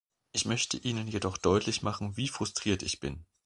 Ich 0.31 0.45
möchte 0.45 0.77
Ihnen 0.77 1.07
jedoch 1.07 1.37
deutlich 1.37 1.83
machen, 1.83 2.17
wie 2.17 2.27
frustriert 2.27 2.81
ich 2.81 2.99
bin. 2.99 3.27